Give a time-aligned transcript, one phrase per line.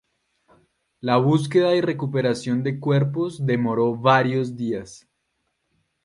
[0.99, 5.07] La búsqueda y recuperación de cuerpos demoró varios días.